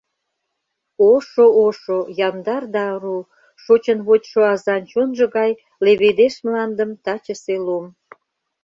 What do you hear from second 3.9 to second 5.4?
вочшо азан чонжо